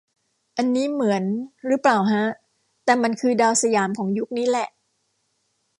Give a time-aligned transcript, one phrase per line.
[0.57, 1.23] อันนี้เหมือน
[1.69, 2.23] รึเปล่าฮะ
[2.85, 4.69] แต่มันคือดาวสยามของยุคนี้แหละ